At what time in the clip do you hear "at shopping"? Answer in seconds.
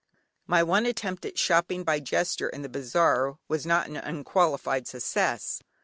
1.27-1.83